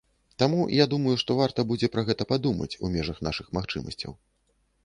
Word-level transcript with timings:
Таму 0.43 0.61
я 0.83 0.87
думаю, 0.93 1.13
што 1.23 1.35
варта 1.41 1.65
будзе 1.71 1.89
пра 1.97 2.05
гэта 2.09 2.23
падумаць 2.31 2.77
у 2.89 2.91
межах 2.97 3.23
нашых 3.29 3.53
магчымасцяў. 3.59 4.21